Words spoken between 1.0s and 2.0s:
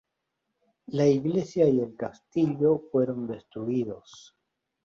iglesia y el